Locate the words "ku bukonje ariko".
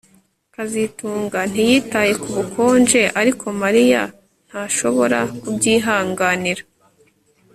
2.21-3.45